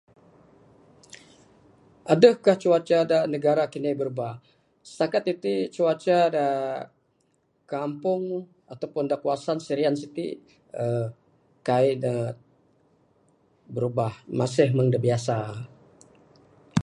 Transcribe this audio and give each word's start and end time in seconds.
Aduhkah 2.13 2.57
cuaca 2.61 2.97
dak 3.11 3.23
negara 3.33 3.63
kende 3.73 3.91
berubah? 3.99 4.33
Stakat 4.91 5.23
iti' 5.33 5.69
cuaca 5.75 6.17
da 6.35 6.47
kampung 7.73 8.23
atau 8.73 8.87
pun 8.93 9.05
da 9.11 9.17
kawasan 9.23 9.57
Serian 9.67 9.95
siti' 10.01 10.29
uhh 10.85 11.07
kaik 11.67 11.95
ne 12.03 12.13
birubah. 13.73 14.13
Masih 14.39 14.67
mung 14.75 14.89
de 14.93 14.99
biasa. 15.05 15.37